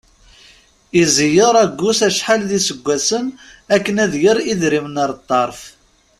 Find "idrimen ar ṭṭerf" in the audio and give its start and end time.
4.51-5.59